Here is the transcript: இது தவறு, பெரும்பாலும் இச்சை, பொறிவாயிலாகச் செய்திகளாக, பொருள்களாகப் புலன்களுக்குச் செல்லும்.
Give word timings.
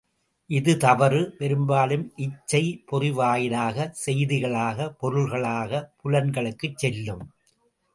இது 0.49 0.77
தவறு, 0.77 1.35
பெரும்பாலும் 1.37 2.13
இச்சை, 2.17 2.63
பொறிவாயிலாகச் 2.91 3.95
செய்திகளாக, 4.05 4.89
பொருள்களாகப் 4.97 5.91
புலன்களுக்குச் 6.03 6.75
செல்லும். 6.75 7.25